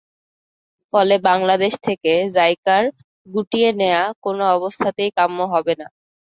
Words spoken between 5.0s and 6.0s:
কাম্য হবে না।